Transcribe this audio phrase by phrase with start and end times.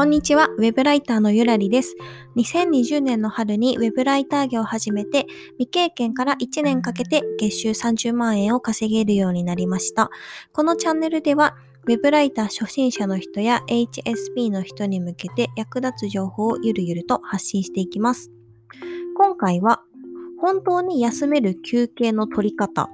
[0.00, 1.94] こんにちは、ウェブライターのゆらりです。
[2.34, 5.26] 2020年の春にウェブライター業を始めて、
[5.58, 10.08] 未経験から1年かけて月収30万円を稼げるようになりました。
[10.54, 11.54] このチャンネルでは、
[11.86, 18.30] ウェブライター初心者の人や HSP の人に向けて役立つ情報をゆるゆると発信していきます。
[19.18, 19.82] 今回は、
[20.40, 22.88] 本当に休める休憩の取り方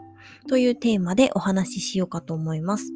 [0.48, 2.95] というテーマでお話ししようかと思います。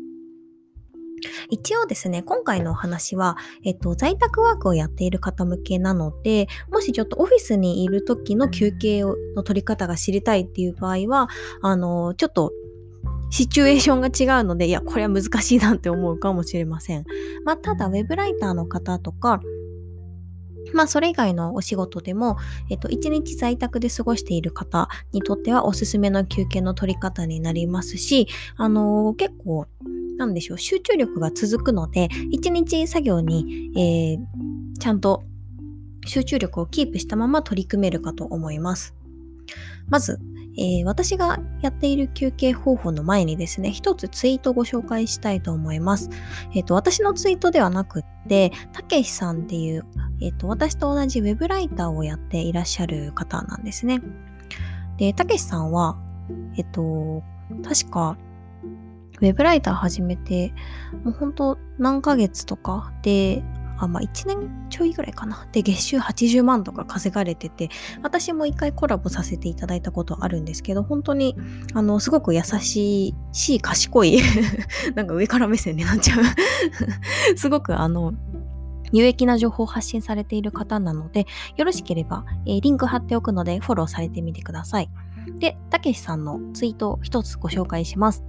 [1.51, 9.03] 一応ですね、今回のお話は、えっと、在宅ワークをやっている方向けなので、もしちょっとオフィスにいる時の休憩
[9.35, 11.29] の取り方が知りたいっていう場合は、
[11.63, 12.53] あの、ちょっと
[13.31, 17.05] シチュエーションが違うので、いや、これは難しいなって思うかもしれません。
[17.45, 19.41] まあ、ただ、ウェブライターの方とか、
[20.75, 22.37] まあ、それ以外のお仕事でも、
[22.71, 29.67] えっと、一日在宅で過ごしている方にとってはおすすめの休憩の取り方になりますし、あのー、結構、
[30.17, 35.23] なんでしょう、集中力が続くので、一日作業に、えー、ちゃんと
[36.07, 38.95] 集中力をキープしたまま取り組めるかと思います。
[39.89, 40.19] まず、
[40.59, 46.11] えー、私がやっている休憩方法の前にですね、一つツイートをご紹介したいと思います。
[46.55, 49.87] えっ、ー、と、私のツイートではなくって、たけしさんっていう、
[50.21, 54.03] えっ、ー、と、私と同じウェブライターをやっていらっしゃる方なんですね。
[54.97, 55.97] で、たけしさんは、
[56.57, 57.23] えっと、
[57.63, 58.17] 確か、
[59.21, 60.53] ウェブライター始めて、
[61.05, 63.43] もうほんと何ヶ月とかで、
[63.85, 65.47] あ、まあ1年ちょいぐらいかな。
[65.53, 67.69] で、月収80万とか稼がれてて、
[68.03, 71.37] 私も一回コラボさせていただいたことあるんですけど、本当に、
[71.75, 74.21] あの、すごく優しいし、賢い
[74.95, 76.23] なんか上から目線になっちゃう
[77.37, 78.13] すごくあの、
[78.93, 84.91] 有益な情報を発信されている方なので、よろしければ、えー、リンク貼っておくのでフォローされてみてください。
[85.39, 88.25] で、たけしさんのツイートを一つご紹介します。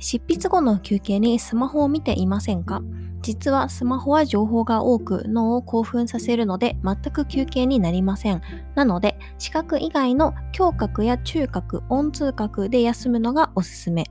[0.00, 2.82] 執筆後の休憩にスマホを見ていませんか？
[3.22, 8.42] 実はスマホは情報が多く脳を興奮させるので全く休憩になりません。
[8.74, 14.04] なので視覚以外の聴覚や中覚、音通覚で休むのがおすすめ。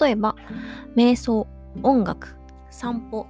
[0.00, 0.36] 例えば
[0.96, 1.46] 瞑想、
[1.82, 2.36] 音楽、
[2.70, 3.26] 散歩、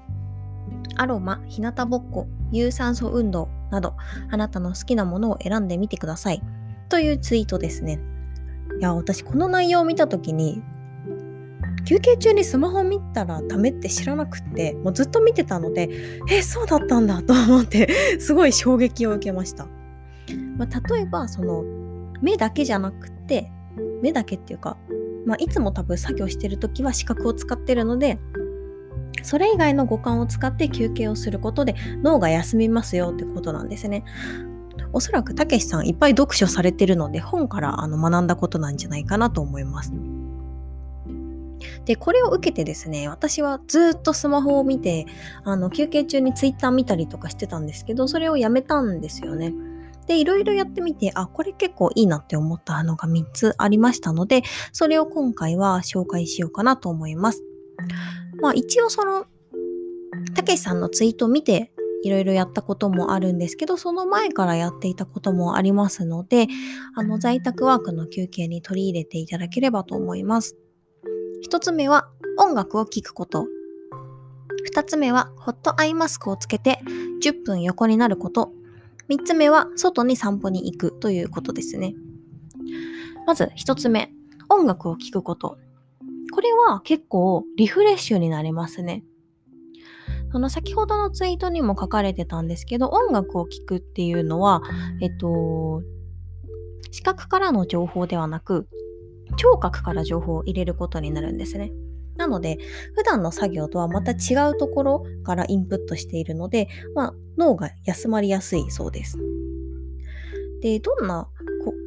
[0.97, 3.95] アロマ、日向ぼっこ、有酸素運動など
[4.31, 6.43] あなたの好きなものを選んでみてください。
[6.89, 8.01] というツイートですね。
[8.79, 10.63] いや、私この内容を見た時に
[11.85, 15.89] 休憩中にスマホ見たらダメって知らなくってもうずっと見てたので
[16.29, 17.89] えそうだったんだと思って
[18.21, 19.67] すごい衝撃を受けました、
[20.57, 21.65] まあ、例えばその
[22.21, 23.51] 目だけじゃなくて
[24.03, 24.77] 目だけっていうか、
[25.27, 28.19] まあ、いつも多分作業してる時は視覚を使ってるので
[29.23, 34.05] それ以外の五感を使って休憩をすることで脳が休みますよってことなんですね。
[34.95, 39.93] おそらくたけしさんいっぱい読書されてるので本からあの学んだことなんじゃないかなと思います。
[41.85, 45.07] で、これを受けてですね、私はずっとスマホを見て、
[45.45, 49.53] あの、休憩中にツイッター見たりとかしてたんですけど、それをやめたんですよね。
[50.07, 54.43] で、いろいろやってみて、あ、これ結構いいなって思ったのが3つありましたので、
[54.73, 57.43] それを今回は紹介しようかなと思います。
[58.41, 59.27] まあ一応その、
[60.35, 66.49] たけしさんのツイートを見て、いろいろやったこともあるんですけど、その前からやっていたこともありますので、
[66.97, 70.57] あの、在宅ワークの休憩に取り入れていただければと思います。
[71.43, 72.09] 一つ目は
[72.39, 73.47] 音楽を聴くこと。
[74.65, 76.79] 二つ目はホットアイマスクをつけて
[77.21, 78.53] 10分横になること。
[79.09, 81.95] 三つ目は外に散歩に行くということですね。
[83.27, 84.13] まず一つ目、
[84.49, 85.59] 音楽を聴くこと。
[86.33, 89.03] これは結構リフレッシュになりますね。
[90.31, 94.63] その先ほどのツイートにも書かれてたんですけど、音楽を聴くっていうのは、
[95.01, 95.83] えっと、
[96.93, 98.69] 視覚からの情報ではなく、
[99.37, 101.73] 聴覚から情報を入れることになるんですね。
[102.17, 102.59] なので、
[102.95, 109.19] 普段の作業とはまた違うところからインプットしているので、まあ、脳が休まりやすいそうです。
[110.61, 111.29] で、どんな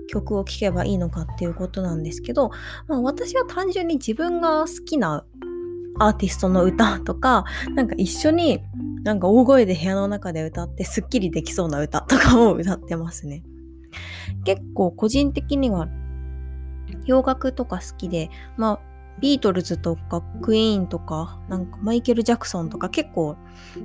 [0.07, 2.51] 曲を聴けばいいのかっていうことなんですけど、
[2.88, 5.25] まあ、私は単純に自分が好きな
[6.00, 7.45] アーティストの歌とか、
[7.75, 8.62] なんか一緒に
[9.03, 13.44] なんか大声で部屋の中で歌ってスッキリできそうな歌とかを歌ってますね。
[14.44, 15.88] 結構個人的には
[17.06, 18.80] 洋楽とか好きで、まあ、
[19.19, 23.38] ビートルズとかクイーンとか、なんかマイケル・ジャクソンとか結構、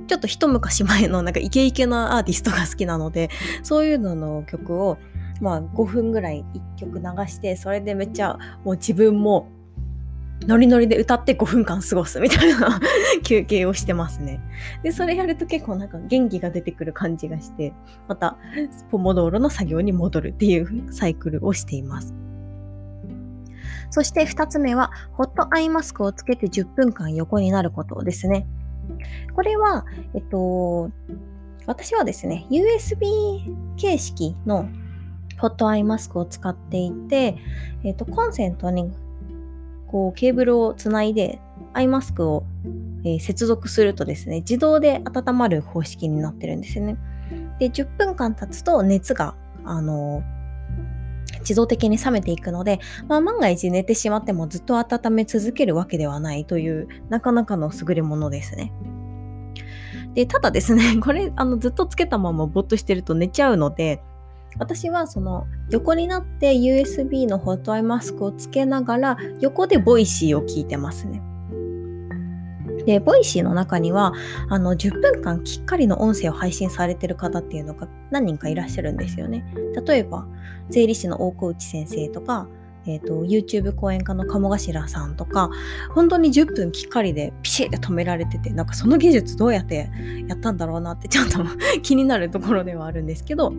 [0.07, 3.29] ちょっと一昔前のなんかイケイケなアーティストが好きなので、
[3.63, 4.97] そういうのの曲を、
[5.39, 6.45] まあ5分ぐらい
[6.75, 9.47] 1曲流して、それでめっちゃもう自分も
[10.47, 12.79] ノリノリで歌って5分間過ごすみたいな
[13.23, 14.39] 休憩をしてますね。
[14.83, 17.73] で、それやると結構なんか元気が出てくる感じがして、
[18.07, 18.37] また
[18.89, 22.13] ポモドーロの作業に戻るっていうサイクルをしています。
[23.91, 28.47] そして2つ目は、ホットアイマスクをつけて10分間横になることですね。
[29.35, 29.85] これは、
[30.15, 30.89] えっと、
[31.67, 33.05] 私はですね、USB
[33.77, 34.67] 形式の
[35.37, 37.37] ホットアイマスクを使っていて、
[37.83, 38.91] えっと、コンセントに
[39.87, 41.39] こうケーブルをつないで
[41.73, 42.43] アイマスクを、
[43.03, 46.97] えー、接続するとですね、自動で温まる方式になってるんですよね。
[47.59, 50.23] で、10分間経つと熱が、あの
[51.41, 58.73] 自動的に冷めていくので、まあ、万が一寝てしまってもずっと温め続けるわけではないというなかなかの優れものですね。
[60.13, 64.01] で、ただですね、 これ、あの、ずっとつけたままぼっとしてると寝ちゃうので、
[64.59, 71.21] 私はその横になって USB のホットアイマスクをつけながら横で Voicy を聞いてますね。
[72.85, 74.13] で、 Voicy の中には、
[74.49, 79.45] あの、10分間きっかりの音声を配信されてる方っていうのが何人かいらっしゃるんですよね。
[79.85, 80.27] 例えば、
[80.69, 82.47] 税理士の大河内先生とか、
[82.87, 85.49] えっ、ー、と、YouTube 講演家の鴨頭さんとか、
[85.93, 89.89] 本当に10分きっかりでピシッて止められてて、なんかその技術どうやって
[90.27, 91.43] やったんだろうなってちょっと
[91.83, 93.53] 気になるところではあるんですけど、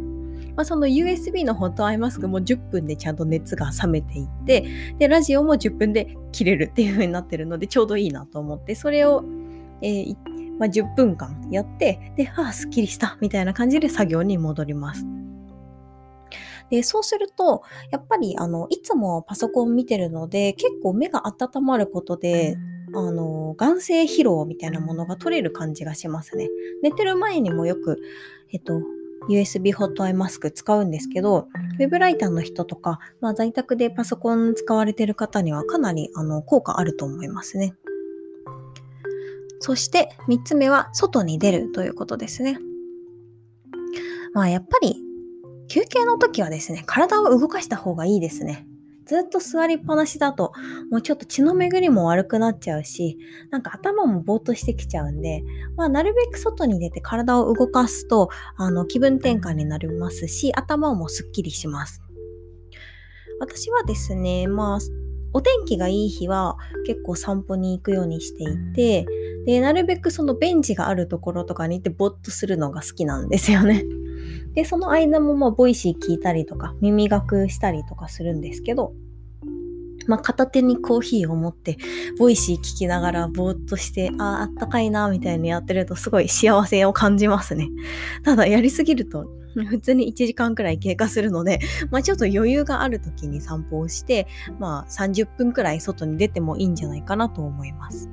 [0.56, 4.64] まあ、その USB のホットアイマスクも10分でちゃんと熱が冷めていって、
[4.98, 9.24] で、ラジオも10分で切れるっていう風になってるので、ちょうどいいなと思って、それを、
[9.80, 10.16] えー
[10.58, 15.04] まあ、10分間やって、で、ああ、すっきりしたみたいな感じで作業に戻ります。
[16.70, 22.56] で、そうすると、やっぱり、あの、いつもパソコン見てるので、結構目が温まることで、
[22.94, 26.48] あの、眼性疲労みたいなものが取れる感じがしますね。
[26.82, 27.98] 寝てる前にもよく、
[28.52, 28.80] えっと、
[29.28, 31.48] USB ホットアイマスク使うんですけど、
[31.78, 37.74] ウェブライターの人とか、まあ、在宅でパソコン使われてる方にはかなりあの効果あると思いますね。
[39.60, 42.58] そして3つ目は外に出るということですね。
[44.34, 44.96] まあやっぱり
[45.68, 48.66] 休憩の時はですね、体を動かした方がいいですね。
[49.06, 50.52] ずっと座りっぱなしだと、
[50.90, 53.18] もうちょっと血の巡りも悪くなっちゃうし、
[53.50, 55.42] なんか頭もぼーっとしてきちゃうんで、
[55.76, 62.02] まあ、なるべく外に出て体を動かすと、あの、気分転換になりますし、頭もすっきりします。
[63.40, 64.78] 私はですね、まあ、
[65.34, 66.56] お天気がいい日は
[66.86, 69.06] 結構散歩に行くようにしていて、
[69.46, 73.84] で、なるべくそのベンチがあるところとかに行ってぼーっとするのが好きなんですよね。
[74.54, 78.92] で、その間もまあ、 Voicy聞いたりとか、耳学したりとかするんですけど、
[80.06, 81.78] まあ、片手にコーヒーを持って、
[82.18, 87.68] Voicy聞きながらぼーっとして、ああ、あったかいな、みたいにやってるとすごい幸せを感じますね。
[88.24, 89.26] ただ、やりすぎると、
[89.68, 91.60] 普通に1時間くらい経過するので、
[91.90, 94.26] まあ、ちょっと余裕がある時に散歩をして、
[94.58, 98.10] まあ、30分くらい外に出てもいいんじゃないかなと思います。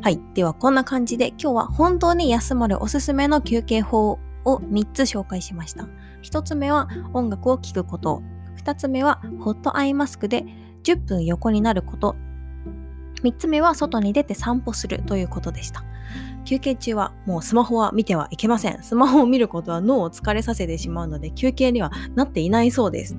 [0.00, 0.20] はい。
[0.34, 5.88] では、こんな感じで今日は本当に休まるおすすめの休憩法を3つ紹介しました。
[6.22, 8.22] 1つ目は音楽を聴くこと。
[8.62, 10.44] 2つ目はホットアイマスクで
[10.84, 12.16] 10分横になること。
[13.22, 15.84] 3つ目は外に出て散歩するということでした。
[16.44, 18.82] 休憩中はもうスマホは見てはいけません。
[18.82, 23.16] スマホを見ることは脳を疲れさせてしまうので休憩にはなっていないそうです。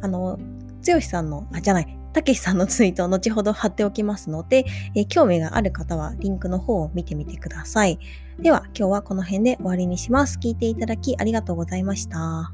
[0.00, 0.38] あの、
[0.86, 4.64] 剛さんの、あ、じゃない、たけしさんのツイートを後ほど貼っておきますので、
[4.94, 7.98] えー、興味がある方はリンクの方を見てみてください。
[8.38, 10.38] では今日はこの辺で終わりにします。
[10.38, 12.52] 聞いていただきありがとうございました。